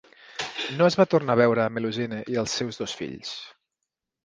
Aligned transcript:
No 0.79 0.87
es 0.91 0.97
va 1.01 1.05
tornar 1.11 1.35
a 1.35 1.39
veure 1.41 1.63
a 1.67 1.69
Melusine 1.77 2.23
i 2.35 2.41
els 2.45 2.59
seus 2.63 2.83
dos 2.83 2.99
fills. 3.03 3.37